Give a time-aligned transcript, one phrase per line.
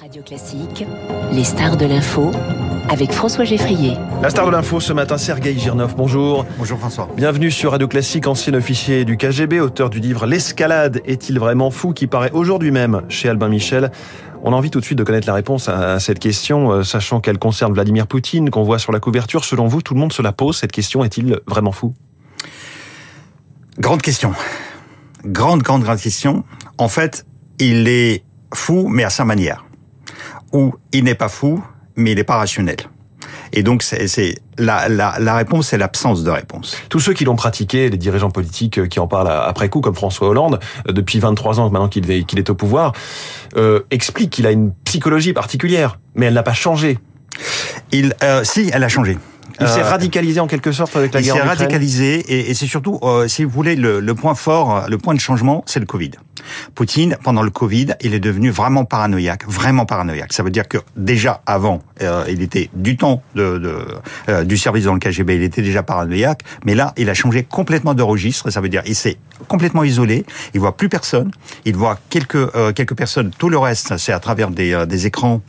[0.00, 0.84] Radio Classique,
[1.32, 2.30] les stars de l'info
[2.88, 3.94] avec François Geffrier.
[4.20, 5.94] La star de l'info ce matin, Sergei Girnov.
[5.96, 6.44] Bonjour.
[6.58, 7.08] Bonjour François.
[7.16, 11.92] Bienvenue sur Radio Classique, ancien officier du KGB, auteur du livre L'escalade est-il vraiment fou
[11.92, 13.90] qui paraît aujourd'hui même chez Albin Michel.
[14.42, 17.20] On a envie tout de suite de connaître la réponse à cette question, euh, sachant
[17.20, 19.44] qu'elle concerne Vladimir Poutine, qu'on voit sur la couverture.
[19.44, 20.58] Selon vous, tout le monde se la pose.
[20.58, 21.94] Cette question est-il vraiment fou?
[23.78, 24.32] Grande question.
[25.24, 26.44] Grande, grande, grande question.
[26.76, 27.24] En fait,
[27.58, 29.65] il est fou, mais à sa manière.
[30.52, 31.62] Ou il n'est pas fou,
[31.96, 32.76] mais il n'est pas rationnel.
[33.52, 36.76] Et donc, c'est la, la, la, réponse, c'est l'absence de réponse.
[36.88, 40.28] Tous ceux qui l'ont pratiqué, les dirigeants politiques qui en parlent après coup, comme François
[40.28, 42.92] Hollande, euh, depuis 23 ans maintenant qu'il est, est au pouvoir,
[43.56, 46.98] euh, expliquent qu'il a une psychologie particulière, mais elle n'a pas changé.
[47.92, 49.18] Il, euh, si, elle a changé.
[49.60, 52.66] Il s'est radicalisé en quelque sorte avec la guerre Il s'est radicalisé et, et c'est
[52.66, 55.86] surtout, euh, si vous voulez, le, le, point fort, le point de changement, c'est le
[55.86, 56.12] Covid.
[56.74, 60.32] Poutine, pendant le Covid, il est devenu vraiment paranoïaque, vraiment paranoïaque.
[60.32, 63.78] Ça veut dire que déjà avant, euh, il était du temps de, de
[64.28, 67.42] euh, du service dans le KGB, il était déjà paranoïaque, mais là, il a changé
[67.42, 68.50] complètement de registre.
[68.50, 69.16] Ça veut dire, il s'est
[69.48, 71.30] complètement isolé, il voit plus personne,
[71.64, 73.30] il voit quelques quelques personnes.
[73.36, 75.40] Tout le reste, c'est à travers des, des écrans,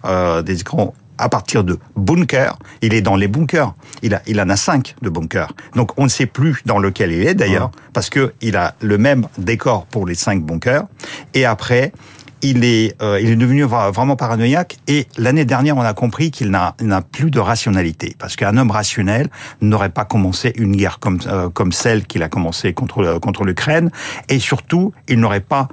[0.43, 2.57] des écrans à partir de bunkers.
[2.81, 3.73] Il est dans les bunkers.
[4.01, 5.51] Il, a, il en a cinq de bunkers.
[5.75, 8.97] Donc on ne sait plus dans lequel il est d'ailleurs, parce que il a le
[8.97, 10.83] même décor pour les cinq bunkers.
[11.33, 11.91] Et après,
[12.41, 14.77] il est, euh, il est devenu vraiment paranoïaque.
[14.87, 16.75] Et l'année dernière, on a compris qu'il n'a,
[17.11, 19.29] plus de rationalité, parce qu'un homme rationnel
[19.61, 23.89] n'aurait pas commencé une guerre comme euh, comme celle qu'il a commencé contre contre l'Ukraine,
[24.29, 25.67] et surtout, il n'aurait pas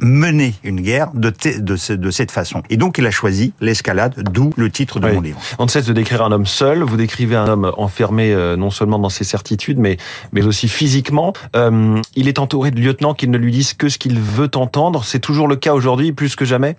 [0.00, 2.62] mener une guerre de, de, de, cette façon.
[2.70, 5.14] Et donc il a choisi l'escalade, d'où le titre de oui.
[5.14, 5.40] mon livre.
[5.58, 8.70] On ne cesse de décrire un homme seul, vous décrivez un homme enfermé euh, non
[8.70, 9.96] seulement dans ses certitudes, mais,
[10.32, 11.32] mais aussi physiquement.
[11.54, 15.04] Euh, il est entouré de lieutenants qui ne lui disent que ce qu'il veut entendre.
[15.04, 16.76] C'est toujours le cas aujourd'hui, plus que jamais?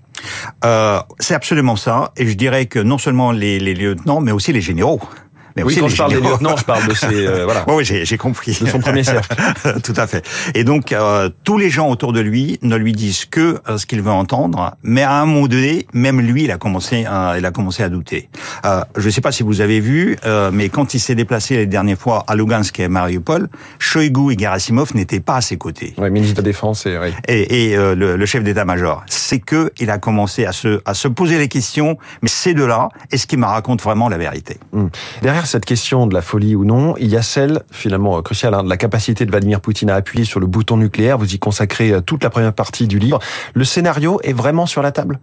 [0.66, 2.12] Euh, C'est absolument ça.
[2.18, 5.02] Et je dirais que non seulement les, les lieutenants, mais aussi les généraux.
[5.58, 6.38] Mais oui, quand je parle généraux.
[6.38, 7.66] des lieutenants, je parle de ces euh, voilà.
[7.68, 8.58] Oui, j'ai compris.
[8.62, 9.36] De son premier cercle.
[9.84, 10.26] Tout à fait.
[10.56, 13.86] Et donc euh, tous les gens autour de lui ne lui disent que euh, ce
[13.86, 17.46] qu'il veut entendre, mais à un moment donné, même lui, il a commencé, à, il
[17.46, 18.30] a commencé à douter.
[18.66, 21.56] Euh, je ne sais pas si vous avez vu, euh, mais quand il s'est déplacé
[21.58, 25.58] les dernières fois à Lugansk et à Mariupol, Shoigu et Gerasimov n'étaient pas à ses
[25.58, 25.94] côtés.
[25.98, 27.10] Oui, ministre de la Défense et oui.
[27.28, 29.04] et, et euh, le, le, chef d'état-major.
[29.08, 31.98] C'est que il a commencé à se à se poser les questions.
[32.22, 34.90] Mais ces deux-là, est-ce qu'ils me racontent vraiment la vérité hum.
[35.22, 38.64] Derrière cette question de la folie ou non, il y a celle, finalement cruciale, hein,
[38.64, 41.18] de la capacité de Vladimir Poutine à appuyer sur le bouton nucléaire.
[41.18, 43.20] Vous y consacrez toute la première partie du livre.
[43.54, 45.20] Le scénario est vraiment sur la table?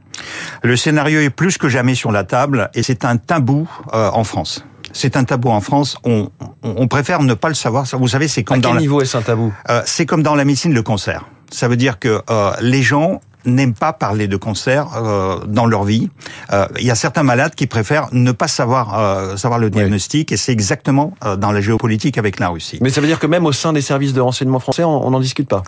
[0.62, 4.25] Le scénario est plus que jamais sur la table et c'est un tabou euh, en
[4.25, 4.65] France
[4.97, 5.97] c'est un tabou en France.
[6.05, 6.31] On,
[6.62, 7.85] on, préfère ne pas le savoir.
[7.85, 8.81] Vous savez, c'est comme à dans quel la...
[8.81, 9.53] niveau est-ce un tabou?
[9.69, 11.25] Euh, C'est comme dans la médecine le cancer.
[11.51, 15.84] Ça veut dire que euh, les gens n'aiment pas parler de cancer euh, dans leur
[15.84, 16.09] vie.
[16.53, 20.28] Euh, il y a certains malades qui préfèrent ne pas savoir euh, savoir le diagnostic,
[20.31, 20.34] oui.
[20.34, 22.78] et c'est exactement dans la géopolitique avec la Russie.
[22.81, 25.21] Mais ça veut dire que même au sein des services de renseignement français, on n'en
[25.21, 25.62] discute pas.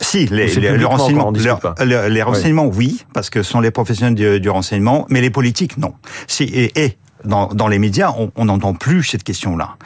[0.00, 4.14] Si, les, les, le renseignement, le, les renseignements, oui, parce que ce sont les professionnels
[4.14, 5.94] du, du renseignement, mais les politiques, non.
[6.26, 9.76] Si, et, et dans, dans, les médias, on n'entend plus cette question-là.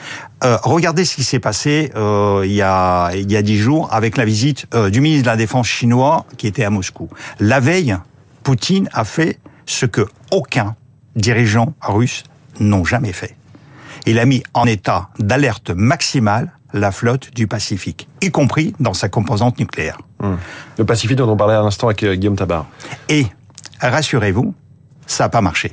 [0.44, 3.88] Euh, regardez ce qui s'est passé euh, il y a il y a dix jours
[3.92, 7.08] avec la visite euh, du ministre de la Défense chinois qui était à Moscou.
[7.38, 7.96] La veille,
[8.42, 10.74] Poutine a fait ce que aucun
[11.14, 12.24] dirigeant russe
[12.60, 13.36] n'ont jamais fait.
[14.06, 19.08] Il a mis en état d'alerte maximale la flotte du Pacifique, y compris dans sa
[19.08, 19.98] composante nucléaire.
[20.20, 20.38] Hum.
[20.78, 22.66] Le Pacifique dont on parlait à l'instant avec Guillaume Tabar.
[23.08, 23.26] Et
[23.80, 24.54] rassurez-vous,
[25.06, 25.70] ça n'a pas marché.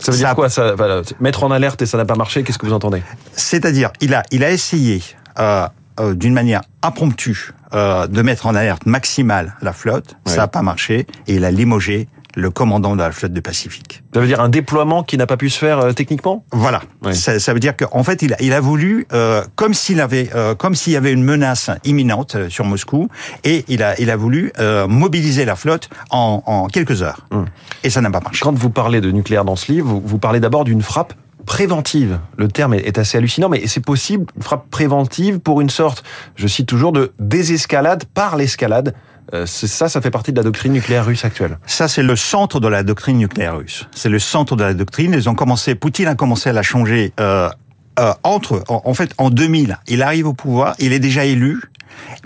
[0.00, 2.42] Ça veut dire ça quoi ça, voilà, Mettre en alerte et ça n'a pas marché,
[2.42, 3.02] qu'est-ce que vous entendez?
[3.34, 5.02] C'est-à-dire, il a, il a essayé,
[5.38, 5.66] euh,
[6.00, 10.32] euh, d'une manière impromptue, euh, de mettre en alerte maximale la flotte, ouais.
[10.32, 14.02] ça n'a pas marché, et il a limogé le commandant de la flotte du Pacifique.
[14.14, 16.44] Ça veut dire un déploiement qui n'a pas pu se faire euh, techniquement?
[16.52, 16.82] Voilà.
[17.04, 17.14] Oui.
[17.14, 20.30] Ça, ça, veut dire qu'en fait, il a, il a voulu, euh, comme s'il avait,
[20.34, 23.08] euh, comme s'il y avait une menace imminente sur Moscou,
[23.44, 24.52] et il a, il a voulu
[24.88, 27.26] mobiliser la flotte en, en quelques heures.
[27.30, 27.46] Hum.
[27.84, 28.40] Et ça n'a pas marché.
[28.42, 31.14] Quand vous parlez de nucléaire dans ce livre, vous, vous parlez d'abord d'une frappe
[31.48, 32.18] préventive.
[32.36, 36.04] Le terme est assez hallucinant, mais c'est possible, une frappe préventive pour une sorte,
[36.36, 38.94] je cite toujours, de désescalade par l'escalade
[39.34, 41.58] euh, ça, ça fait partie de la doctrine nucléaire russe actuelle.
[41.66, 43.86] Ça, c'est le centre de la doctrine nucléaire russe.
[43.92, 45.12] C'est le centre de la doctrine.
[45.12, 47.50] Ils ont commencé, Poutine a commencé à la changer euh,
[47.98, 49.78] euh, entre, en, fait, en 2000.
[49.88, 51.60] Il arrive au pouvoir, il est déjà élu.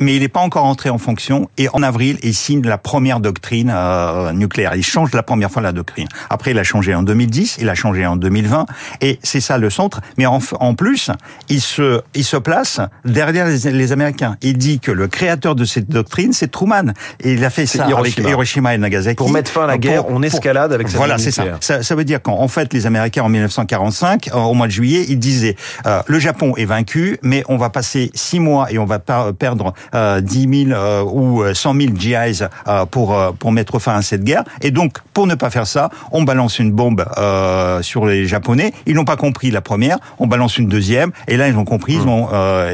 [0.01, 1.49] Mais il n'est pas encore entré en fonction.
[1.59, 4.75] Et en avril, il signe la première doctrine euh, nucléaire.
[4.75, 6.09] Il change la première fois la doctrine.
[6.31, 8.67] Après, il a changé en 2010, il a changé en 2020,
[9.01, 10.01] et c'est ça le centre.
[10.19, 11.11] Mais en, en, plus,
[11.49, 14.37] il se, il se place derrière les, les, Américains.
[14.43, 16.93] Il dit que le créateur de cette doctrine, c'est Truman.
[17.21, 18.01] Et il a fait ça Hiroshima.
[18.01, 19.17] avec Hiroshima et Nagasaki.
[19.17, 21.45] Pour mettre fin à la guerre, on escalade avec cette Voilà, c'est ça.
[21.61, 21.83] ça.
[21.83, 21.95] ça.
[21.95, 25.57] veut dire qu'en fait, les Américains, en 1945, au mois de juillet, ils disaient
[25.87, 29.52] euh, le Japon est vaincu, mais on va passer six mois et on va perdre
[29.95, 34.03] euh, 10 000 euh, ou 100 000 GIs euh, pour euh, pour mettre fin à
[34.03, 34.45] cette guerre.
[34.61, 38.73] Et donc, pour ne pas faire ça, on balance une bombe euh, sur les Japonais.
[38.87, 41.95] Ils n'ont pas compris la première, on balance une deuxième, et là ils ont compris,
[41.95, 42.29] ils ont,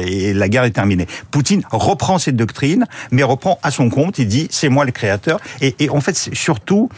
[0.05, 1.07] et la guerre est terminée.
[1.31, 4.19] Poutine reprend cette doctrine, mais reprend à son compte.
[4.19, 5.39] Il dit c'est moi le créateur.
[5.61, 6.89] Et, et en fait, surtout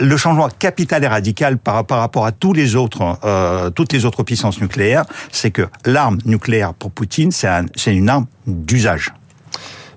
[0.00, 4.04] le changement capital et radical par, par rapport à tous les autres, euh, toutes les
[4.04, 9.12] autres puissances nucléaires, c'est que l'arme nucléaire pour Poutine, c'est un, une arme d'usage.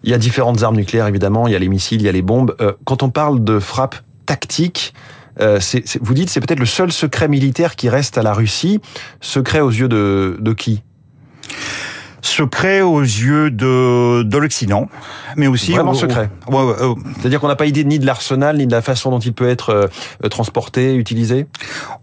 [0.04, 1.48] Il y a différentes armes nucléaires, évidemment.
[1.48, 2.56] Il y a les missiles, il y a les bombes.
[2.60, 3.96] Euh, quand on parle de frappe
[4.26, 4.94] tactique,
[5.40, 8.34] euh, c'est, c'est, vous dites c'est peut-être le seul secret militaire qui reste à la
[8.34, 8.80] Russie.
[9.22, 10.84] Secret aux yeux de, de qui?
[12.22, 14.88] Secret aux yeux de, de l'Occident,
[15.36, 16.30] mais aussi vraiment au, secret.
[16.48, 19.12] Au, ouais, ouais, C'est-à-dire qu'on n'a pas idée ni de l'arsenal ni de la façon
[19.12, 19.70] dont il peut être
[20.24, 21.48] euh, transporté, utilisé?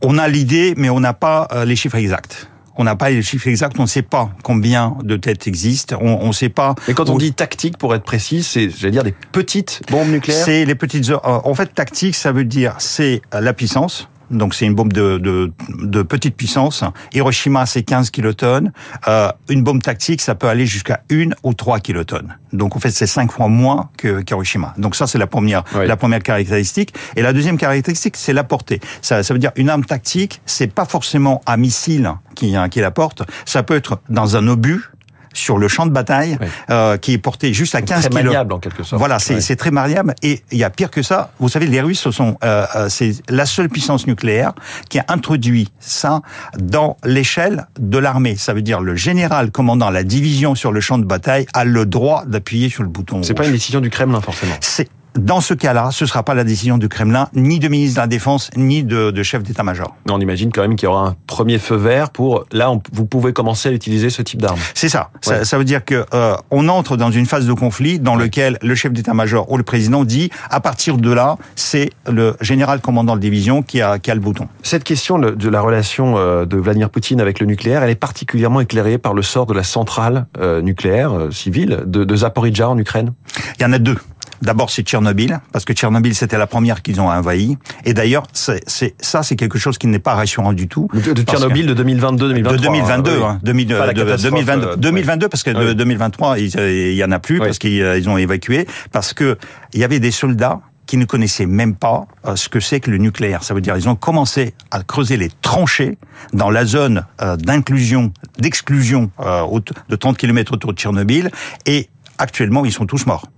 [0.03, 2.50] On a l'idée, mais on n'a pas euh, les chiffres exacts.
[2.77, 6.29] On n'a pas les chiffres exacts, on ne sait pas combien de têtes existent, on
[6.29, 6.75] ne sait pas.
[6.89, 10.45] Et quand on dit tactique, pour être précis, c'est, j'allais dire, des petites bombes nucléaires.
[10.45, 11.11] C'est les petites.
[11.25, 15.53] En fait, tactique, ça veut dire c'est la puissance donc c'est une bombe de, de,
[15.69, 16.85] de, petite puissance.
[17.13, 18.73] Hiroshima, c'est 15 kilotonnes.
[19.09, 22.37] Euh, une bombe tactique, ça peut aller jusqu'à une ou trois kilotonnes.
[22.53, 24.75] Donc en fait, c'est cinq fois moins que qu'Hiroshima.
[24.79, 25.87] Donc ça, c'est la première, oui.
[25.87, 26.95] la première caractéristique.
[27.17, 28.81] Et la deuxième caractéristique, c'est la portée.
[29.03, 32.91] Ça, ça veut dire une arme tactique, c'est pas forcément un missile qui, qui la
[32.91, 33.23] porte.
[33.45, 34.91] Ça peut être dans un obus
[35.33, 36.47] sur le champ de bataille oui.
[36.71, 38.25] euh, qui est porté juste à 15 très kilos.
[38.25, 38.99] maniable en quelque sorte.
[38.99, 41.31] Voilà, c'est très mariable et il y a pire que ça.
[41.39, 44.53] Vous savez, les Russes sont euh, c'est la seule puissance nucléaire
[44.89, 46.21] qui a introduit ça
[46.59, 48.37] dans l'échelle de l'armée.
[48.37, 51.87] Ça veut dire le général commandant la division sur le champ de bataille a le
[51.87, 53.23] droit d'appuyer sur le bouton.
[53.23, 54.55] C'est pas une décision du Kremlin forcément.
[54.61, 57.97] C'est dans ce cas-là, ce ne sera pas la décision du Kremlin, ni de ministre
[57.97, 59.95] de la Défense, ni de, de chef d'état-major.
[60.09, 63.07] On imagine quand même qu'il y aura un premier feu vert pour là, on, vous
[63.07, 64.59] pouvez commencer à utiliser ce type d'arme.
[64.75, 65.11] C'est ça.
[65.27, 65.39] Ouais.
[65.39, 65.45] ça.
[65.45, 65.59] ça.
[65.59, 68.25] veut dire que euh, on entre dans une phase de conflit dans ouais.
[68.25, 72.81] lequel le chef d'état-major ou le président dit à partir de là, c'est le général
[72.81, 74.49] commandant de division qui a, qui a le bouton.
[74.63, 78.61] Cette question de la relation euh, de Vladimir Poutine avec le nucléaire, elle est particulièrement
[78.61, 83.13] éclairée par le sort de la centrale euh, nucléaire civile de, de Zaporizhzhia en Ukraine.
[83.59, 83.97] Il y en a deux.
[84.43, 87.59] D'abord, c'est Tchernobyl, parce que Tchernobyl, c'était la première qu'ils ont envahi.
[87.85, 88.63] Et d'ailleurs, c'est,
[89.01, 90.89] ça, c'est quelque chose qui n'est pas rassurant du tout.
[90.95, 92.57] De, de Tchernobyl de 2022, 2023.
[92.57, 97.05] De 2022, hein, 2000, de, 2022, euh, 2022, parce que de 2023, il, il y
[97.05, 97.47] en a plus, oui.
[97.47, 99.37] parce qu'ils ils ont évacué, parce que
[99.73, 100.61] il y avait des soldats
[100.91, 103.45] qui ne connaissaient même pas euh, ce que c'est que le nucléaire.
[103.45, 105.99] Ça veut dire ils ont commencé à creuser les tranchées
[106.33, 111.31] dans la zone euh, d'inclusion, d'exclusion euh, de 30 km autour de Tchernobyl,
[111.65, 111.89] et
[112.19, 113.29] actuellement, ils sont tous morts.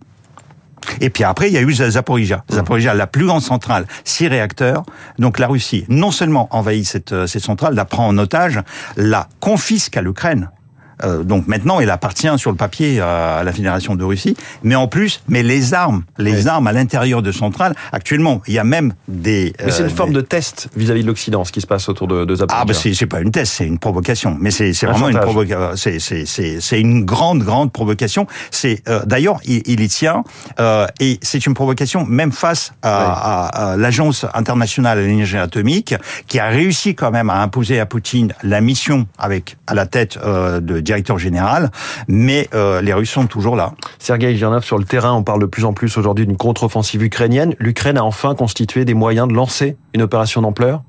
[1.00, 2.44] Et puis après, il y a eu Zaporizhia.
[2.50, 4.84] Zaporizhia, la plus grande centrale, six réacteurs.
[5.18, 8.60] Donc la Russie, non seulement envahit cette, cette centrale, la prend en otage,
[8.96, 10.50] la confisque à l'Ukraine.
[11.04, 14.88] Euh, donc maintenant, elle appartient sur le papier à la Fédération de Russie, mais en
[14.88, 16.48] plus, mais les armes, les oui.
[16.48, 17.74] armes à l'intérieur de centrales.
[17.92, 19.52] Actuellement, il y a même des.
[19.64, 20.16] Mais c'est une euh, forme des...
[20.16, 22.36] de test vis-à-vis -vis de l'Occident, ce qui se passe autour de, de.
[22.48, 24.36] Ah, bah c'est pas une test, c'est une provocation.
[24.40, 25.14] Mais c'est vraiment chantage.
[25.14, 26.24] une provocation.
[26.66, 28.26] C'est une grande, grande provocation.
[28.50, 30.24] C'est euh, d'ailleurs, il, il, y tient,
[30.60, 33.12] euh, et c'est une provocation même face à, oui.
[33.22, 35.94] à, à l'Agence internationale de l'énergie atomique,
[36.28, 40.18] qui a réussi quand même à imposer à Poutine la mission avec à la tête
[40.22, 41.70] de directeur général,
[42.08, 43.72] mais euh, les Russes sont toujours là.
[43.98, 47.54] Sergei Girnov, sur le terrain, on parle de plus en plus aujourd'hui d'une contre-offensive ukrainienne.
[47.58, 50.82] L'Ukraine a enfin constitué des moyens de lancer une opération d'ampleur.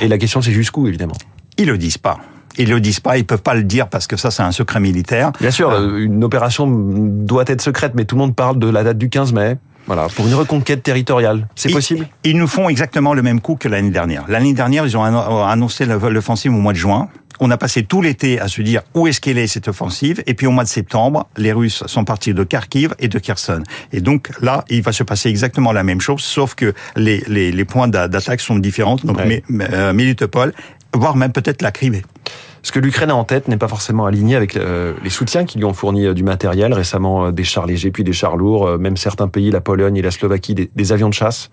[0.00, 1.16] Et la question, c'est jusqu'où, évidemment?
[1.56, 2.18] Ils le disent pas.
[2.56, 4.80] Ils le disent pas, ils peuvent pas le dire parce que ça c'est un secret
[4.80, 5.30] militaire.
[5.40, 8.82] Bien sûr, euh, une opération doit être secrète, mais tout le monde parle de la
[8.82, 9.56] date du 15 mai.
[9.86, 11.48] Voilà, pour une reconquête territoriale.
[11.54, 12.06] C'est possible?
[12.22, 14.24] ils, ils nous font exactement le même coup que l'année dernière.
[14.28, 17.08] L'année dernière, ils ont annoncé l'offensive au mois de juin.
[17.40, 20.22] On a passé tout l'été à se dire où est-ce qu'elle est cette offensive.
[20.26, 23.62] Et puis au mois de septembre, les Russes sont partis de Kharkiv et de Kherson.
[23.92, 27.52] Et donc là, il va se passer exactement la même chose, sauf que les, les,
[27.52, 28.96] les points d'attaque sont différents.
[28.96, 29.42] Donc ouais.
[29.50, 29.92] euh,
[30.94, 32.02] voire même peut-être la Crimée.
[32.62, 35.58] Ce que l'Ukraine a en tête n'est pas forcément aligné avec euh, les soutiens qui
[35.58, 38.78] lui ont fourni euh, du matériel, récemment euh, des chars légers, puis des chars lourds,
[38.78, 41.50] même certains pays, la Pologne et la Slovaquie, des, des avions de chasse.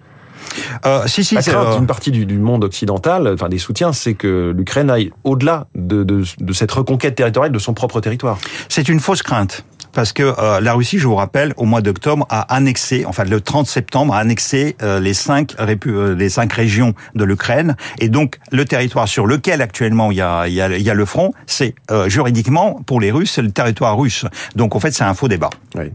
[0.86, 4.14] Euh, si, si, la crainte d'une partie du, du, monde occidental, enfin des soutiens, c'est
[4.14, 8.38] que l'Ukraine aille au-delà de, de, de, cette reconquête territoriale de son propre territoire.
[8.70, 9.66] C'est une fausse crainte.
[9.96, 13.42] parce que euh, la Russie, je vous rappelle, au mois d'octobre a annexé, enfin le
[13.42, 18.38] 30 septembre a annexé euh, les cinq euh, les cinq régions de l'Ukraine, et donc
[18.52, 21.06] le territoire sur lequel actuellement il y a il y a, il y a le
[21.06, 21.74] front, c'est
[22.08, 24.26] juridiquement pour les Russes, c'est le territoire russe.
[24.56, 25.50] Donc en fait, c'est un faux débat.
[25.76, 25.92] Oui.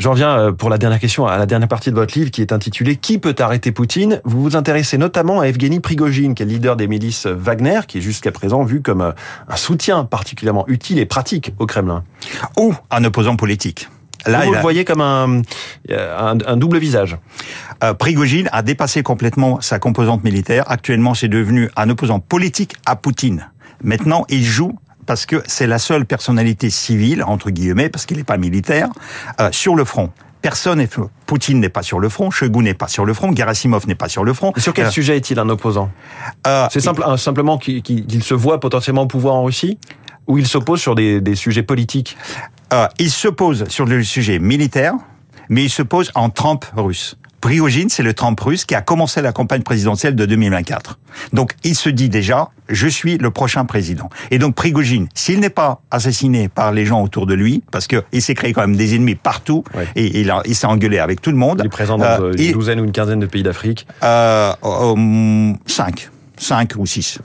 [0.00, 2.40] J'en viens euh, pour la dernière question à la dernière partie de votre livre qui
[2.40, 4.22] est intitulée Qui peut arrêter Poutine?
[4.24, 7.98] Vous vous intéressez notamment à Evgeny Prigogine, qui est le leader des milices Wagner, qui
[7.98, 9.12] est jusqu'à présent vu comme euh,
[9.46, 12.02] un soutien particulièrement utile et pratique au Kremlin.
[12.56, 13.90] Ou un opposant politique.
[14.24, 15.42] Là, vous le voyez comme un,
[15.90, 17.18] un, double visage.
[17.84, 20.64] Euh, Prigogine a dépassé complètement sa composante militaire.
[20.68, 23.50] Actuellement, c'est devenu un opposant politique à Poutine.
[23.82, 24.78] Maintenant, il joue
[25.10, 28.88] parce que c'est la seule personnalité civile, entre guillemets, parce qu'il n'est pas militaire,
[29.40, 30.12] euh, sur le front.
[30.40, 30.88] Personne n'est
[31.26, 34.08] Poutine n'est pas sur le front, Shoigu n'est pas sur le front, Gerasimov n'est pas
[34.08, 34.52] sur le front.
[34.56, 35.90] sur quel euh, sujet est-il un opposant
[36.46, 39.78] euh, C'est simple, simplement qu'il se voit potentiellement au pouvoir en Russie
[40.28, 42.16] ou il s'oppose sur des, des, sujets politiques
[43.00, 44.94] Il s'oppose sur le sujet militaire,
[45.48, 47.16] mais il se pose en trempe russe.
[47.40, 50.98] Prigogine, c'est le Trump russe qui a commencé la campagne présidentielle de 2024.
[51.32, 54.10] Donc, il se dit déjà, je suis le prochain président.
[54.30, 58.02] Et donc, Prigogine, s'il n'est pas assassiné par les gens autour de lui, parce que
[58.12, 59.64] il s'est créé quand même des ennemis partout,
[59.96, 61.60] et il, il s'est engueulé avec tout le monde.
[61.62, 63.86] Il est présent dans euh, une douzaine ou une quinzaine de pays d'Afrique.
[64.02, 64.52] Euh,
[65.66, 66.10] cinq.
[66.40, 67.18] 5 ou 6.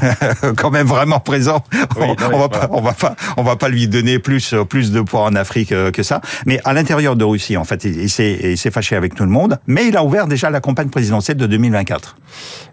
[0.56, 1.62] quand même vraiment présent.
[1.96, 5.22] on, va pas, on va pas, on va pas lui donner plus plus de poids
[5.22, 6.20] en Afrique euh, que ça.
[6.46, 9.58] Mais à l'intérieur de Russie, en fait, il, s'est s'est fâché avec tout le monde.
[9.66, 12.16] Mais il a ouvert déjà la campagne présidentielle de 2024.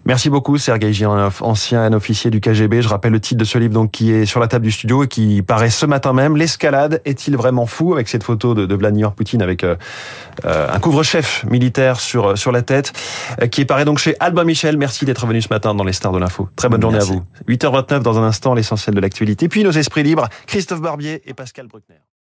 [0.06, 2.82] Merci beaucoup, Sergei Gironov, ancien officier du KGB.
[2.82, 5.04] Je rappelle le titre de ce livre donc qui est sur la table du studio
[5.04, 6.36] et qui paraît ce matin même.
[6.36, 7.92] L'escalade est-il vraiment fou?
[7.92, 9.76] Avec cette photo de, de Vladimir Poutine avec euh,
[10.44, 12.92] euh, un couvre-chef militaire sur sur la tête,
[13.50, 14.78] qui paraît donc chez Albin Michel.
[14.78, 16.48] Merci d'être venu ce matin dans les stars de l'info.
[16.56, 17.22] Très bonne journée à vous.
[17.48, 19.48] 8h29 dans un instant, l'essentiel de l'actualité.
[19.48, 22.00] Puis nos esprits libres, Christophe Barbier et Pascal Bruckner.